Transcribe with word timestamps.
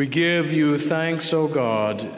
We 0.00 0.06
give 0.06 0.50
you 0.50 0.78
thanks, 0.78 1.30
O 1.34 1.46
God, 1.46 2.08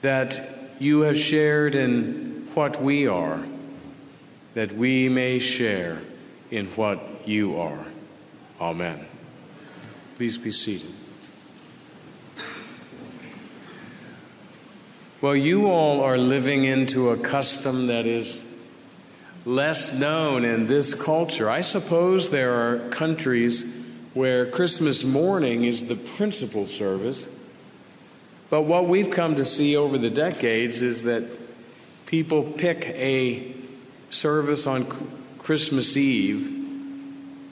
that 0.00 0.40
you 0.80 1.02
have 1.02 1.16
shared 1.16 1.76
in 1.76 2.48
what 2.54 2.82
we 2.82 3.06
are, 3.06 3.44
that 4.54 4.72
we 4.72 5.08
may 5.08 5.38
share 5.38 6.00
in 6.50 6.66
what 6.66 7.28
you 7.28 7.56
are. 7.60 7.84
Amen. 8.60 9.06
Please 10.16 10.36
be 10.36 10.50
seated. 10.50 10.90
Well, 15.20 15.36
you 15.36 15.70
all 15.70 16.00
are 16.00 16.18
living 16.18 16.64
into 16.64 17.10
a 17.10 17.16
custom 17.16 17.86
that 17.86 18.04
is 18.04 18.68
less 19.46 20.00
known 20.00 20.44
in 20.44 20.66
this 20.66 21.00
culture. 21.00 21.48
I 21.48 21.60
suppose 21.60 22.30
there 22.30 22.52
are 22.52 22.88
countries 22.88 23.83
where 24.14 24.46
Christmas 24.46 25.04
morning 25.04 25.64
is 25.64 25.88
the 25.88 25.96
principal 26.16 26.66
service. 26.66 27.30
But 28.48 28.62
what 28.62 28.86
we've 28.86 29.10
come 29.10 29.34
to 29.34 29.44
see 29.44 29.76
over 29.76 29.98
the 29.98 30.10
decades 30.10 30.80
is 30.82 31.02
that 31.02 31.28
people 32.06 32.44
pick 32.44 32.86
a 32.90 33.52
service 34.10 34.66
on 34.66 34.86
Christmas 35.38 35.96
Eve, 35.96 36.46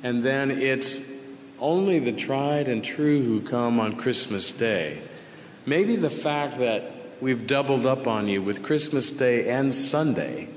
and 0.05 0.23
then 0.23 0.51
it's 0.51 1.11
only 1.59 1.99
the 1.99 2.13
tried 2.13 2.69
and 2.69 2.85
true 2.85 3.23
who 3.23 3.41
come 3.41 3.81
on 3.81 3.97
Christmas 3.97 4.53
Day. 4.53 5.03
Maybe 5.67 5.97
the 5.97 6.11
fact 6.11 6.59
that 6.59 6.91
we've 7.21 7.47
doubled 7.47 7.87
up 7.87 8.07
on 8.07 8.29
you 8.29 8.41
with 8.41 8.63
Christmas 8.63 9.11
Day 9.11 9.49
and 9.49 9.75
Sunday 9.75 10.49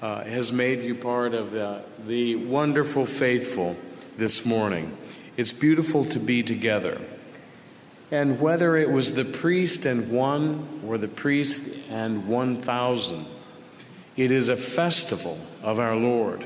uh, 0.00 0.24
has 0.24 0.50
made 0.50 0.82
you 0.82 0.94
part 0.94 1.34
of 1.34 1.50
the, 1.50 1.82
the 2.06 2.36
wonderful 2.36 3.04
faithful 3.04 3.76
this 4.20 4.44
morning. 4.44 4.94
It's 5.38 5.50
beautiful 5.50 6.04
to 6.04 6.18
be 6.18 6.42
together. 6.42 7.00
And 8.10 8.38
whether 8.38 8.76
it 8.76 8.90
was 8.90 9.14
the 9.14 9.24
priest 9.24 9.86
and 9.86 10.12
one 10.12 10.82
or 10.86 10.98
the 10.98 11.08
priest 11.08 11.88
and 11.90 12.28
1,000, 12.28 13.24
it 14.18 14.30
is 14.30 14.50
a 14.50 14.56
festival 14.56 15.38
of 15.62 15.78
our 15.78 15.96
Lord. 15.96 16.44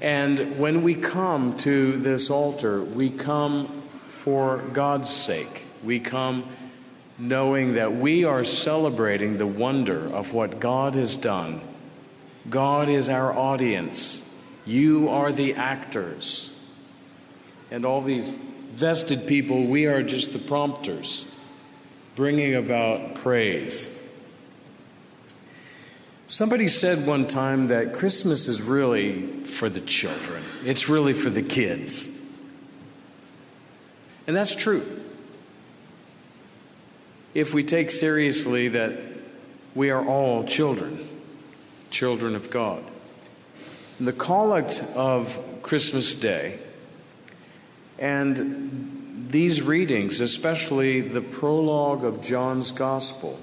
And 0.00 0.56
when 0.56 0.84
we 0.84 0.94
come 0.94 1.56
to 1.58 1.96
this 1.96 2.30
altar, 2.30 2.80
we 2.80 3.10
come 3.10 3.66
for 4.06 4.58
God's 4.72 5.10
sake. 5.10 5.64
We 5.82 5.98
come 5.98 6.44
knowing 7.18 7.74
that 7.74 7.96
we 7.96 8.24
are 8.24 8.44
celebrating 8.44 9.38
the 9.38 9.48
wonder 9.48 10.06
of 10.14 10.32
what 10.32 10.60
God 10.60 10.94
has 10.94 11.16
done. 11.16 11.60
God 12.48 12.88
is 12.88 13.08
our 13.08 13.36
audience, 13.36 14.27
you 14.68 15.08
are 15.08 15.32
the 15.32 15.54
actors 15.54 16.54
and 17.70 17.86
all 17.86 18.02
these 18.02 18.34
vested 18.34 19.26
people, 19.26 19.64
we 19.64 19.86
are 19.86 20.02
just 20.02 20.32
the 20.32 20.38
prompters, 20.38 21.34
bringing 22.14 22.54
about 22.54 23.14
praise. 23.14 23.96
Somebody 26.26 26.68
said 26.68 27.08
one 27.08 27.26
time 27.26 27.68
that 27.68 27.94
Christmas 27.94 28.46
is 28.46 28.62
really 28.62 29.22
for 29.44 29.70
the 29.70 29.80
children, 29.80 30.42
it's 30.64 30.88
really 30.88 31.14
for 31.14 31.30
the 31.30 31.42
kids. 31.42 32.16
And 34.26 34.36
that's 34.36 34.54
true. 34.54 34.82
If 37.32 37.54
we 37.54 37.64
take 37.64 37.90
seriously 37.90 38.68
that 38.68 38.92
we 39.74 39.90
are 39.90 40.04
all 40.04 40.44
children, 40.44 40.98
children 41.90 42.34
of 42.34 42.50
God. 42.50 42.84
The 44.00 44.12
collect 44.12 44.82
of 44.94 45.38
Christmas 45.62 46.18
Day 46.18 46.58
and 47.98 49.26
these 49.30 49.60
readings, 49.60 50.20
especially 50.20 51.00
the 51.00 51.20
prologue 51.20 52.04
of 52.04 52.22
John's 52.22 52.72
Gospel, 52.72 53.38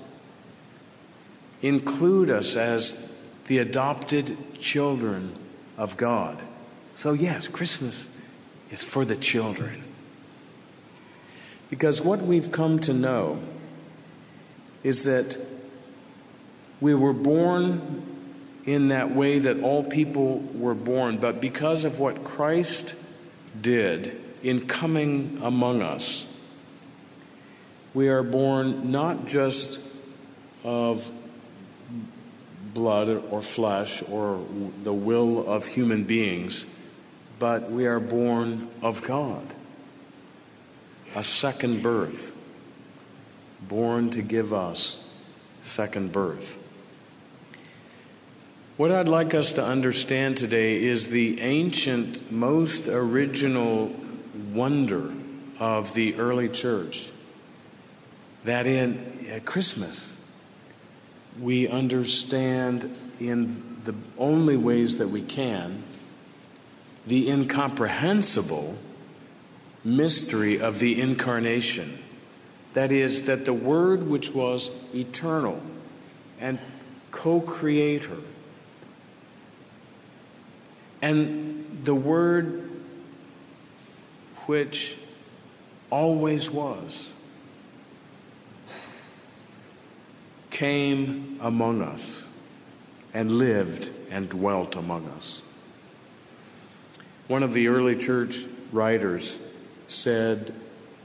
include 1.62 2.30
us 2.30 2.56
as 2.56 3.38
the 3.48 3.58
adopted 3.60 4.38
children 4.60 5.36
of 5.78 5.98
God. 5.98 6.42
So, 6.94 7.14
yes, 7.14 7.48
Christmas 7.48 8.26
is 8.72 8.82
for 8.82 9.04
the 9.06 9.16
children. 9.16 9.84
Because 11.70 12.02
what 12.02 12.22
we've 12.22 12.52
come 12.52 12.80
to 12.80 12.94
know 12.94 13.40
is 14.84 15.04
that 15.04 15.38
we 16.80 16.96
were 16.96 17.14
born 17.14 18.15
in 18.66 18.90
that 18.90 19.12
way 19.12 19.40
that 19.40 19.62
all 19.62 19.84
people 19.84 20.40
were 20.54 20.74
born, 20.74 21.18
but 21.18 21.40
because 21.40 21.86
of 21.86 22.00
what 22.00 22.24
Christ 22.24 22.96
did, 23.62 24.22
in 24.46 24.68
coming 24.68 25.40
among 25.42 25.82
us. 25.82 26.32
We 27.96 28.10
are 28.10 28.22
born 28.22 28.92
not 28.92 29.26
just 29.26 29.82
of 30.64 31.10
blood 32.76 33.24
or 33.32 33.42
flesh 33.42 34.04
or 34.08 34.46
the 34.84 34.94
will 34.94 35.50
of 35.50 35.66
human 35.66 36.04
beings, 36.04 36.66
but 37.40 37.72
we 37.72 37.88
are 37.88 38.00
born 38.00 38.68
of 38.84 39.02
God. 39.02 39.56
A 41.16 41.24
second 41.24 41.82
birth, 41.82 42.54
born 43.68 44.12
to 44.12 44.22
give 44.22 44.54
us 44.54 45.26
second 45.64 46.12
birth. 46.12 46.65
What 48.78 48.92
I'd 48.92 49.08
like 49.08 49.34
us 49.34 49.54
to 49.54 49.64
understand 49.64 50.36
today 50.36 50.84
is 50.84 51.08
the 51.08 51.40
ancient, 51.40 52.30
most 52.30 52.90
original 52.90 53.96
wonder 54.52 55.14
of 55.60 55.94
the 55.94 56.16
early 56.16 56.50
church 56.50 57.10
that 58.44 58.68
in 58.68 59.28
at 59.30 59.46
Christmas 59.46 60.46
we 61.40 61.70
understand 61.70 62.98
in 63.18 63.80
the 63.86 63.96
only 64.18 64.58
ways 64.58 64.98
that 64.98 65.08
we 65.08 65.22
can 65.22 65.82
the 67.08 67.30
incomprehensible 67.30 68.76
mystery 69.86 70.60
of 70.60 70.80
the 70.80 71.00
incarnation. 71.00 71.98
That 72.74 72.92
is, 72.92 73.26
that 73.28 73.46
the 73.46 73.54
Word 73.54 74.06
which 74.10 74.34
was 74.34 74.70
eternal 74.94 75.62
and 76.42 76.60
co 77.12 77.40
creator, 77.40 78.18
and 81.06 81.82
the 81.84 81.94
Word 81.94 82.68
which 84.48 84.96
always 85.92 86.50
was, 86.50 87.12
came 90.50 91.38
among 91.42 91.84
us 91.84 92.28
and 93.14 93.34
lived 93.34 93.92
and 94.10 94.30
dwelt 94.30 94.76
among 94.76 95.08
us. 95.10 95.44
One 97.28 97.44
of 97.44 97.54
the 97.54 97.68
early 97.68 97.96
church 97.96 98.40
writers 98.72 99.40
said, 99.86 100.56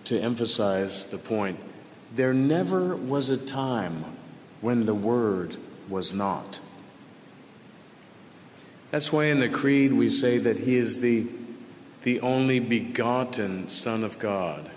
to 0.05 0.19
emphasize 0.19 1.07
the 1.07 1.19
point, 1.19 1.59
there 2.15 2.33
never 2.33 2.97
was 2.97 3.29
a 3.29 3.37
time 3.37 4.07
when 4.63 4.87
the 4.87 4.95
Word 4.95 5.59
was 5.91 6.15
not. 6.15 6.61
That's 8.91 9.13
why 9.13 9.27
in 9.27 9.41
the 9.41 9.49
Creed 9.49 9.93
we 9.93 10.09
say 10.09 10.39
that 10.39 10.61
He 10.61 10.77
is 10.77 11.01
the 11.01 11.27
the 12.03 12.21
only 12.21 12.61
begotten 12.61 13.69
Son 13.69 14.05
of 14.05 14.19
God, 14.19 14.71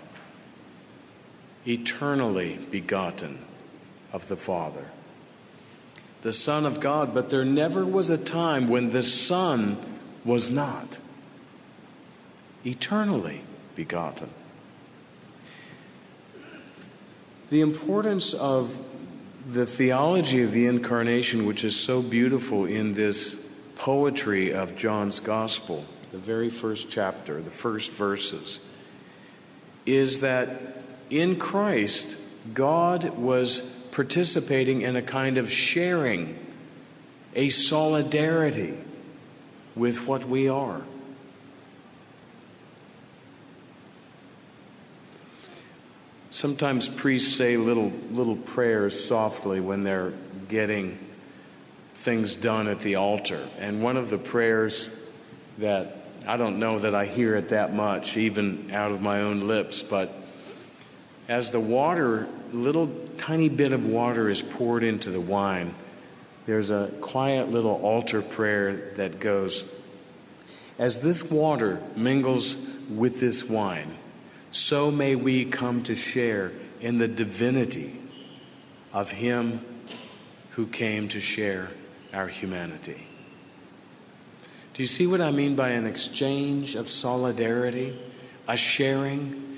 eternally 1.66 2.58
begotten 2.70 3.38
of 4.12 4.28
the 4.28 4.36
Father. 4.36 4.86
The 6.22 6.32
Son 6.32 6.66
of 6.66 6.80
God, 6.80 7.14
but 7.14 7.30
there 7.30 7.44
never 7.44 7.84
was 7.84 8.10
a 8.10 8.22
time 8.22 8.68
when 8.68 8.92
the 8.92 9.02
Son 9.02 9.76
was 10.24 10.50
not 10.50 10.98
eternally 12.64 13.42
begotten. 13.74 14.30
The 17.50 17.60
importance 17.60 18.32
of 18.32 18.78
the 19.50 19.66
theology 19.66 20.42
of 20.42 20.52
the 20.52 20.66
incarnation, 20.66 21.44
which 21.44 21.62
is 21.62 21.78
so 21.78 22.02
beautiful 22.02 22.64
in 22.64 22.94
this 22.94 23.43
poetry 23.76 24.52
of 24.52 24.76
John's 24.76 25.20
Gospel, 25.20 25.84
the 26.12 26.18
very 26.18 26.50
first 26.50 26.90
chapter, 26.90 27.40
the 27.40 27.50
first 27.50 27.90
verses, 27.90 28.60
is 29.86 30.20
that 30.20 30.48
in 31.10 31.36
Christ, 31.36 32.18
God 32.54 33.16
was 33.16 33.88
participating 33.92 34.82
in 34.82 34.96
a 34.96 35.02
kind 35.02 35.38
of 35.38 35.50
sharing, 35.50 36.38
a 37.34 37.48
solidarity 37.48 38.74
with 39.74 40.06
what 40.06 40.26
we 40.26 40.48
are. 40.48 40.82
Sometimes 46.30 46.88
priests 46.88 47.36
say 47.36 47.56
little, 47.56 47.92
little 48.10 48.36
prayers 48.36 49.04
softly 49.04 49.60
when 49.60 49.84
they're 49.84 50.12
getting 50.48 50.98
things 52.04 52.36
done 52.36 52.68
at 52.68 52.80
the 52.80 52.96
altar. 52.96 53.40
And 53.60 53.82
one 53.82 53.96
of 53.96 54.10
the 54.10 54.18
prayers 54.18 55.10
that 55.56 55.96
I 56.26 56.36
don't 56.36 56.58
know 56.58 56.78
that 56.78 56.94
I 56.94 57.06
hear 57.06 57.34
it 57.34 57.48
that 57.48 57.74
much, 57.74 58.18
even 58.18 58.70
out 58.72 58.92
of 58.92 59.00
my 59.00 59.22
own 59.22 59.46
lips, 59.46 59.82
but 59.82 60.12
as 61.28 61.50
the 61.50 61.60
water, 61.60 62.28
little 62.52 62.94
tiny 63.16 63.48
bit 63.48 63.72
of 63.72 63.86
water 63.86 64.28
is 64.28 64.42
poured 64.42 64.84
into 64.84 65.10
the 65.10 65.20
wine, 65.20 65.74
there's 66.44 66.70
a 66.70 66.90
quiet 67.00 67.50
little 67.50 67.76
altar 67.76 68.20
prayer 68.20 68.92
that 68.96 69.18
goes, 69.18 69.82
As 70.78 71.00
this 71.00 71.30
water 71.30 71.80
mingles 71.96 72.86
with 72.90 73.18
this 73.18 73.48
wine, 73.48 73.96
so 74.52 74.90
may 74.90 75.16
we 75.16 75.46
come 75.46 75.82
to 75.84 75.94
share 75.94 76.52
in 76.82 76.98
the 76.98 77.08
divinity 77.08 77.92
of 78.92 79.10
Him 79.10 79.64
who 80.50 80.66
came 80.66 81.08
to 81.08 81.18
share 81.18 81.70
our 82.14 82.28
humanity. 82.28 83.06
Do 84.74 84.82
you 84.82 84.86
see 84.86 85.06
what 85.06 85.20
I 85.20 85.30
mean 85.30 85.54
by 85.54 85.70
an 85.70 85.86
exchange 85.86 86.74
of 86.74 86.88
solidarity, 86.88 87.96
a 88.48 88.56
sharing? 88.56 89.56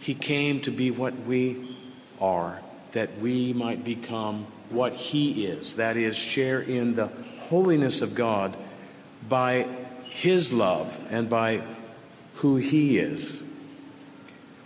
He 0.00 0.14
came 0.14 0.60
to 0.60 0.70
be 0.70 0.90
what 0.90 1.18
we 1.26 1.76
are, 2.20 2.60
that 2.92 3.18
we 3.18 3.52
might 3.52 3.84
become 3.84 4.46
what 4.70 4.94
He 4.94 5.46
is. 5.46 5.74
That 5.74 5.96
is, 5.96 6.16
share 6.16 6.60
in 6.60 6.94
the 6.94 7.08
holiness 7.38 8.00
of 8.00 8.14
God 8.14 8.56
by 9.28 9.66
His 10.04 10.52
love 10.52 10.98
and 11.10 11.28
by 11.28 11.62
who 12.36 12.56
He 12.56 12.98
is. 12.98 13.42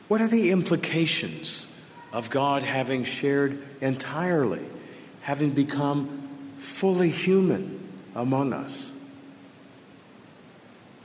What 0.09 0.21
are 0.21 0.29
the 0.29 0.51
implications 0.51 1.69
of 2.13 2.31
God 2.31 2.63
having 2.63 3.05
shared 3.05 3.63
entirely, 3.81 4.65
having 5.23 5.51
become 5.53 6.22
fully 6.63 7.11
human 7.11 7.81
among 8.15 8.53
us? 8.53 8.91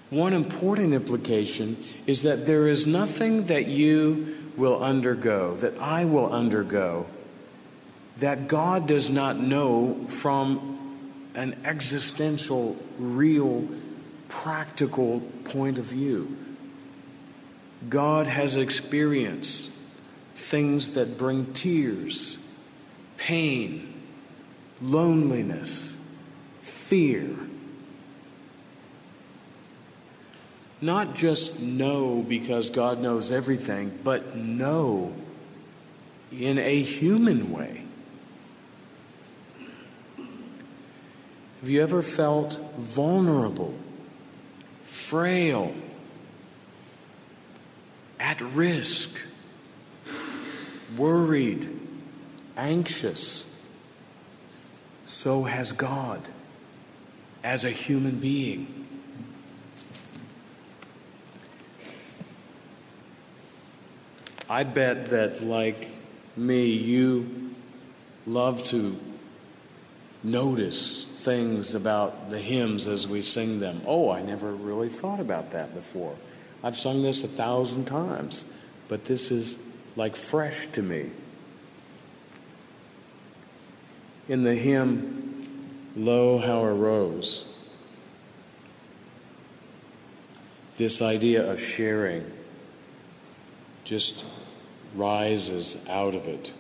One 0.09 0.33
important 0.33 0.94
implication 0.94 1.83
is 2.06 2.21
that 2.21 2.45
there 2.45 2.68
is 2.68 2.88
nothing 2.88 3.48
that 3.48 3.68
you 3.68 4.38
will 4.56 4.81
undergo, 4.81 5.56
that 5.56 5.77
I 5.80 6.06
will 6.06 6.31
undergo, 6.31 7.07
that 8.18 8.48
God 8.48 8.88
does 8.88 9.09
not 9.09 9.38
know 9.38 9.95
from 10.07 10.75
an 11.36 11.57
existential, 11.65 12.77
real, 12.98 13.68
practical 14.30 15.19
point 15.44 15.77
of 15.77 15.86
view. 15.86 16.38
God 17.89 18.27
has 18.27 18.56
experienced 18.56 19.71
things 20.33 20.94
that 20.95 21.18
bring 21.18 21.54
tears, 21.54 22.38
pain, 23.18 23.94
loneliness, 24.81 25.95
fear. 26.59 27.35
Not 30.79 31.15
just 31.15 31.62
know 31.62 32.24
because 32.27 32.69
God 32.69 33.00
knows 33.00 33.31
everything, 33.31 33.97
but 34.03 34.35
know 34.35 35.13
in 36.31 36.59
a 36.59 36.81
human 36.81 37.51
way. 37.51 37.83
Have 41.62 41.69
you 41.69 41.81
ever 41.81 42.03
felt 42.03 42.59
vulnerable, 42.77 43.73
frail, 44.85 45.73
at 48.19 48.39
risk, 48.41 49.19
worried, 50.95 51.68
anxious? 52.56 53.56
So 55.07 55.44
has 55.44 55.71
God 55.71 56.19
as 57.42 57.63
a 57.63 57.71
human 57.71 58.19
being. 58.19 58.86
I 64.50 64.63
bet 64.65 65.12
that, 65.12 65.42
like 65.42 65.88
me, 66.36 66.68
you 66.74 67.54
love 68.25 68.65
to 68.65 68.98
notice 70.25 71.06
things 71.06 71.74
about 71.74 72.30
the 72.30 72.39
hymns 72.39 72.86
as 72.86 73.07
we 73.07 73.21
sing 73.21 73.62
them. 73.62 73.81
Oh, 73.88 74.12
I 74.12 74.21
never 74.21 74.54
really 74.54 74.89
thought 74.89 75.21
about 75.21 75.51
that 75.51 75.74
before. 75.74 76.15
I've 76.62 76.75
sung 76.75 77.01
this 77.01 77.24
a 77.24 77.27
thousand 77.27 77.86
times, 77.86 78.54
but 78.89 79.06
this 79.06 79.31
is 79.31 79.74
like 79.95 80.18
fresh 80.18 80.68
to 80.68 80.83
me. 80.83 81.12
In 84.27 84.44
the 84.44 84.56
hymn, 84.56 85.47
Lo, 85.95 86.38
How 86.38 86.59
a 86.59 86.74
Rose, 86.74 87.57
this 90.77 91.01
idea 91.01 91.50
of 91.50 91.59
sharing 91.59 92.24
just 93.85 94.25
rises 94.95 95.88
out 95.89 96.13
of 96.13 96.27
it. 96.27 96.51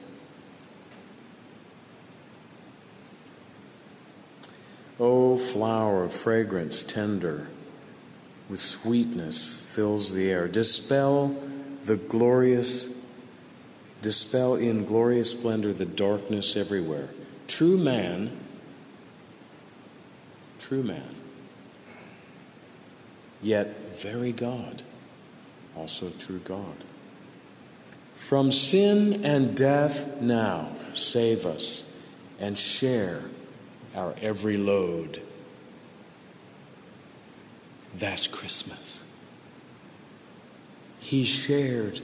O 4.99 5.33
oh, 5.33 5.37
flower 5.37 6.05
of 6.05 6.13
fragrance 6.13 6.81
tender, 6.81 7.49
with 8.49 8.59
sweetness 8.59 9.69
fills 9.75 10.13
the 10.13 10.31
air. 10.31 10.47
Dispel 10.47 11.35
the 11.83 11.97
glorious, 11.97 13.05
dispel 14.01 14.55
in 14.55 14.85
glorious 14.85 15.31
splendor 15.31 15.73
the 15.73 15.85
darkness 15.85 16.55
everywhere. 16.55 17.09
True 17.47 17.77
man, 17.77 18.37
true 20.59 20.83
man, 20.83 21.15
yet 23.41 23.95
very 23.97 24.31
God, 24.31 24.83
also 25.75 26.09
true 26.09 26.39
God. 26.39 26.75
From 28.13 28.51
sin 28.51 29.23
and 29.23 29.55
death 29.55 30.21
now, 30.21 30.69
save 30.93 31.45
us 31.45 32.05
and 32.39 32.57
share 32.57 33.21
our 33.95 34.13
every 34.21 34.57
load. 34.57 35.21
That's 37.95 38.27
Christmas. 38.27 39.03
He 40.99 41.23
shared 41.23 42.01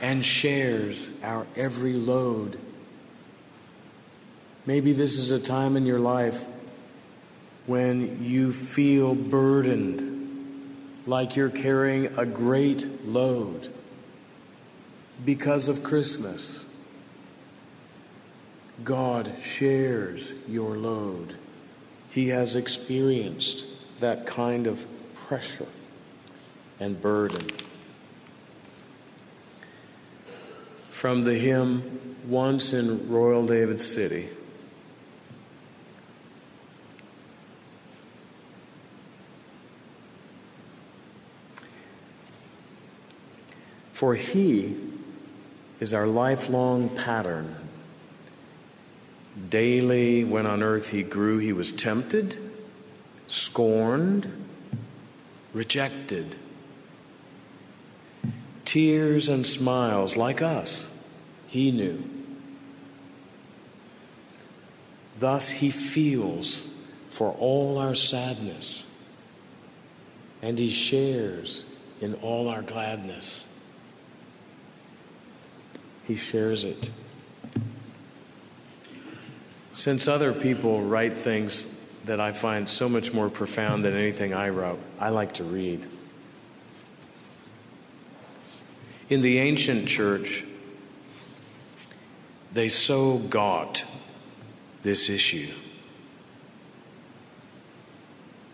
and 0.00 0.24
shares 0.24 1.10
our 1.22 1.46
every 1.56 1.94
load. 1.94 2.58
Maybe 4.68 4.92
this 4.92 5.16
is 5.16 5.30
a 5.30 5.42
time 5.42 5.78
in 5.78 5.86
your 5.86 5.98
life 5.98 6.44
when 7.64 8.22
you 8.22 8.52
feel 8.52 9.14
burdened, 9.14 10.02
like 11.06 11.36
you're 11.36 11.48
carrying 11.48 12.18
a 12.18 12.26
great 12.26 12.86
load 13.06 13.68
because 15.24 15.70
of 15.70 15.82
Christmas. 15.82 16.86
God 18.84 19.32
shares 19.40 20.34
your 20.46 20.76
load. 20.76 21.36
He 22.10 22.28
has 22.28 22.54
experienced 22.54 23.64
that 24.00 24.26
kind 24.26 24.66
of 24.66 24.84
pressure 25.14 25.68
and 26.78 27.00
burden. 27.00 27.46
From 30.90 31.22
the 31.22 31.38
hymn, 31.38 32.16
Once 32.26 32.74
in 32.74 33.10
Royal 33.10 33.46
David 33.46 33.80
City. 33.80 34.28
For 43.98 44.14
he 44.14 44.76
is 45.80 45.92
our 45.92 46.06
lifelong 46.06 46.88
pattern. 46.88 47.56
Daily, 49.50 50.22
when 50.22 50.46
on 50.46 50.62
earth 50.62 50.90
he 50.90 51.02
grew, 51.02 51.38
he 51.38 51.52
was 51.52 51.72
tempted, 51.72 52.36
scorned, 53.26 54.46
rejected. 55.52 56.36
Tears 58.64 59.28
and 59.28 59.44
smiles, 59.44 60.16
like 60.16 60.42
us, 60.42 60.96
he 61.48 61.72
knew. 61.72 62.08
Thus 65.18 65.50
he 65.50 65.72
feels 65.72 66.72
for 67.10 67.32
all 67.32 67.78
our 67.78 67.96
sadness, 67.96 69.12
and 70.40 70.56
he 70.56 70.68
shares 70.68 71.66
in 72.00 72.14
all 72.14 72.48
our 72.48 72.62
gladness. 72.62 73.47
He 76.08 76.16
shares 76.16 76.64
it. 76.64 76.90
Since 79.72 80.08
other 80.08 80.32
people 80.32 80.82
write 80.82 81.14
things 81.14 81.74
that 82.06 82.18
I 82.18 82.32
find 82.32 82.66
so 82.66 82.88
much 82.88 83.12
more 83.12 83.28
profound 83.28 83.84
than 83.84 83.94
anything 83.94 84.32
I 84.32 84.48
wrote, 84.48 84.80
I 84.98 85.10
like 85.10 85.34
to 85.34 85.44
read. 85.44 85.86
In 89.10 89.20
the 89.20 89.38
ancient 89.38 89.86
church, 89.86 90.44
they 92.54 92.70
so 92.70 93.18
got 93.18 93.84
this 94.82 95.10
issue 95.10 95.52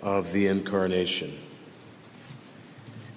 of 0.02 0.32
the 0.32 0.48
incarnation. 0.48 1.30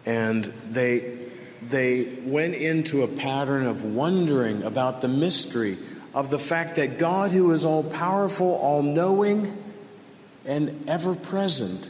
And 0.05 0.45
they 0.69 1.26
they 1.61 2.03
went 2.23 2.55
into 2.55 3.03
a 3.03 3.07
pattern 3.07 3.65
of 3.65 3.83
wondering 3.83 4.63
about 4.63 5.01
the 5.01 5.07
mystery 5.07 5.77
of 6.13 6.29
the 6.29 6.39
fact 6.39 6.75
that 6.77 6.97
God, 6.97 7.31
who 7.31 7.51
is 7.51 7.65
all 7.65 7.83
powerful, 7.83 8.55
all 8.55 8.81
knowing, 8.81 9.55
and 10.45 10.87
ever 10.87 11.13
present, 11.13 11.89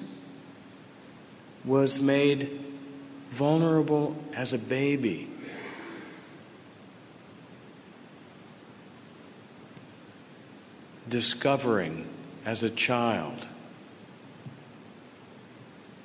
was 1.64 2.02
made 2.02 2.50
vulnerable 3.32 4.16
as 4.34 4.54
a 4.54 4.60
baby. 4.60 5.30
Discovering 11.10 12.06
as 12.46 12.64
a 12.64 12.70
child 12.70 13.48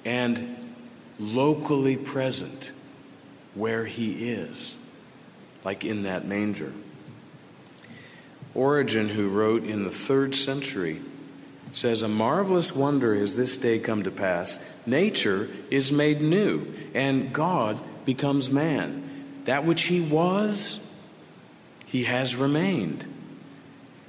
and 0.04 0.56
locally 1.18 1.96
present 1.96 2.72
where 3.54 3.84
he 3.86 4.30
is, 4.30 4.78
like 5.64 5.84
in 5.84 6.04
that 6.04 6.26
manger. 6.26 6.72
Origen, 8.54 9.08
who 9.08 9.28
wrote 9.28 9.64
in 9.64 9.84
the 9.84 9.90
third 9.90 10.34
century, 10.34 10.98
says, 11.72 12.02
A 12.02 12.08
marvelous 12.08 12.74
wonder 12.74 13.14
has 13.14 13.36
this 13.36 13.56
day 13.56 13.78
come 13.78 14.02
to 14.02 14.10
pass. 14.10 14.82
Nature 14.86 15.48
is 15.70 15.90
made 15.90 16.20
new, 16.20 16.72
and 16.94 17.32
God 17.32 17.80
becomes 18.04 18.50
man. 18.50 19.08
That 19.44 19.64
which 19.64 19.84
he 19.84 20.00
was, 20.00 20.78
he 21.86 22.04
has 22.04 22.36
remained. 22.36 23.06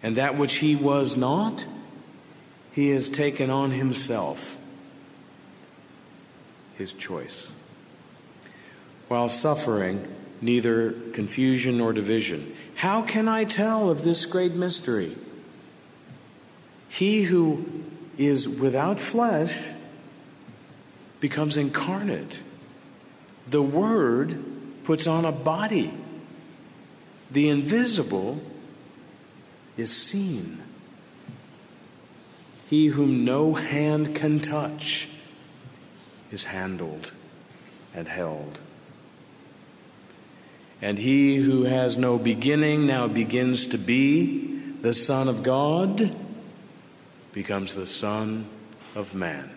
And 0.01 0.17
that 0.17 0.37
which 0.37 0.55
he 0.55 0.75
was 0.75 1.15
not, 1.15 1.65
he 2.73 2.89
has 2.89 3.07
taken 3.07 3.49
on 3.49 3.71
himself. 3.71 4.57
His 6.75 6.91
choice. 6.91 7.51
While 9.07 9.29
suffering 9.29 10.07
neither 10.41 10.91
confusion 11.13 11.77
nor 11.77 11.93
division. 11.93 12.53
How 12.75 13.01
can 13.01 13.27
I 13.27 13.45
tell 13.45 13.89
of 13.89 14.03
this 14.03 14.25
great 14.25 14.55
mystery? 14.55 15.15
He 16.89 17.23
who 17.23 17.65
is 18.17 18.59
without 18.59 18.99
flesh 18.99 19.69
becomes 21.19 21.57
incarnate. 21.57 22.41
The 23.49 23.61
Word 23.61 24.37
puts 24.83 25.07
on 25.07 25.25
a 25.25 25.31
body. 25.31 25.93
The 27.31 27.49
invisible 27.49 28.41
is 29.77 29.95
seen. 29.95 30.59
He 32.69 32.87
whom 32.87 33.23
no 33.23 33.53
hand 33.53 34.15
can 34.15 34.39
touch 34.39 35.07
is 36.31 36.45
handled 36.45 37.11
and 37.93 38.07
held. 38.07 38.59
And 40.81 40.97
he 40.97 41.37
who 41.37 41.63
has 41.63 41.97
no 41.97 42.17
beginning 42.17 42.85
now 42.85 43.07
begins 43.07 43.67
to 43.67 43.77
be 43.77 44.59
the 44.81 44.93
Son 44.93 45.29
of 45.29 45.43
God, 45.43 46.13
becomes 47.31 47.73
the 47.73 47.85
Son 47.85 48.45
of 48.95 49.15
Man. 49.15 49.49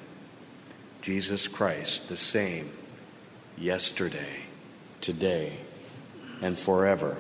Jesus 1.03 1.49
Christ, 1.49 2.09
the 2.09 2.17
same 2.17 2.69
yesterday, 3.59 4.45
today, 5.01 5.53
and 6.41 6.59
forever. 6.59 7.17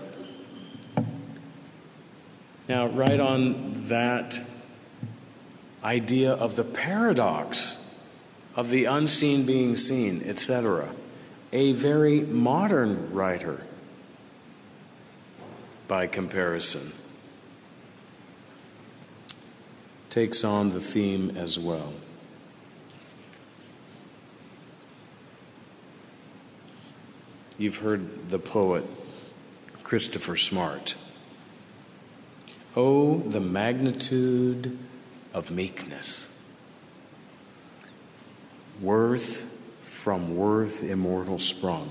Now, 2.69 2.87
right 2.87 3.21
on 3.21 3.89
that 3.89 4.41
idea 5.83 6.33
of 6.33 6.57
the 6.57 6.65
paradox 6.65 7.77
of 8.57 8.71
the 8.71 8.87
unseen 8.87 9.47
being 9.47 9.77
seen, 9.77 10.23
etc., 10.25 10.89
a 11.53 11.73
very 11.73 12.21
modern 12.21 13.13
writer 13.13 13.66
by 15.89 16.07
comparison, 16.07 16.93
takes 20.11 20.45
on 20.45 20.71
the 20.71 20.81
theme 20.81 21.37
as 21.37 21.59
well. 21.59 21.93
You've 27.59 27.79
heard 27.79 28.29
the 28.29 28.39
poet 28.39 28.85
Christopher 29.83 30.37
Smart. 30.37 30.95
Oh, 32.75 33.19
the 33.19 33.41
magnitude 33.41 34.79
of 35.33 35.51
meekness. 35.51 36.53
Worth 38.81 39.45
from 39.85 40.37
worth 40.37 40.83
immortal 40.83 41.39
sprung. 41.39 41.91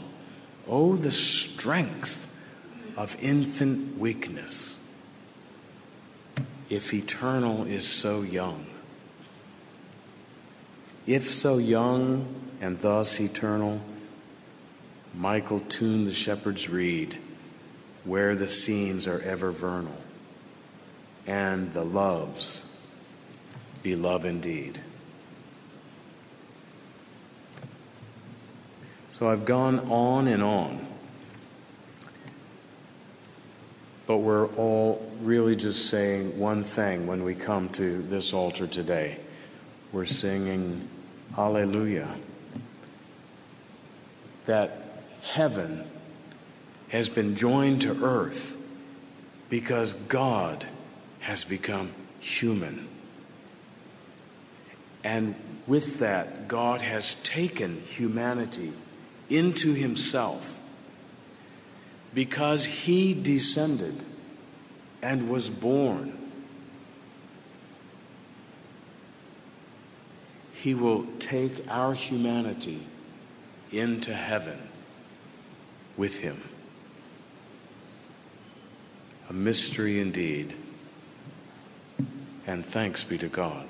Oh, 0.67 0.95
the 0.95 1.09
strength 1.09 2.24
of 2.95 3.17
infant 3.21 3.97
weakness 3.97 4.81
if 6.69 6.93
eternal 6.93 7.65
is 7.65 7.87
so 7.87 8.21
young? 8.21 8.65
If 11.05 11.29
so 11.29 11.57
young 11.57 12.35
and 12.61 12.77
thus 12.77 13.19
eternal, 13.19 13.81
Michael 15.13 15.59
tuned 15.59 16.07
the 16.07 16.13
shepherd's 16.13 16.69
reed 16.69 17.17
where 18.03 18.35
the 18.35 18.47
scenes 18.47 19.07
are 19.07 19.21
ever 19.21 19.51
vernal, 19.51 19.97
and 21.25 21.73
the 21.73 21.83
loves 21.83 22.71
be 23.81 23.95
love 23.95 24.25
indeed. 24.25 24.79
So 29.09 29.29
I've 29.29 29.45
gone 29.45 29.79
on 29.91 30.27
and 30.27 30.43
on 30.43 30.85
But 34.07 34.17
we're 34.17 34.47
all 34.55 35.11
really 35.21 35.55
just 35.55 35.89
saying 35.89 36.37
one 36.37 36.63
thing 36.63 37.07
when 37.07 37.23
we 37.23 37.35
come 37.35 37.69
to 37.69 38.01
this 38.03 38.33
altar 38.33 38.67
today. 38.67 39.17
We're 39.91 40.05
singing 40.05 40.87
Hallelujah. 41.35 42.15
That 44.45 44.85
heaven 45.21 45.83
has 46.89 47.09
been 47.09 47.35
joined 47.35 47.81
to 47.81 48.03
earth 48.05 48.55
because 49.49 49.93
God 49.93 50.65
has 51.19 51.43
become 51.43 51.91
human. 52.21 52.87
And 55.03 55.35
with 55.67 55.99
that, 55.99 56.47
God 56.47 56.81
has 56.81 57.21
taken 57.23 57.81
humanity 57.81 58.71
into 59.29 59.73
himself 59.73 60.54
because 62.15 62.65
he 62.65 63.13
descended 63.13 63.93
and 65.01 65.29
was 65.29 65.49
born. 65.49 66.17
He 70.53 70.73
will 70.73 71.05
take 71.19 71.51
our 71.69 71.93
humanity 71.93 72.79
into 73.71 74.13
heaven 74.13 74.57
with 75.97 76.21
him. 76.21 76.41
A 79.29 79.33
mystery 79.33 79.99
indeed. 79.99 80.55
And 82.47 82.65
thanks 82.65 83.03
be 83.03 83.17
to 83.17 83.27
God. 83.27 83.67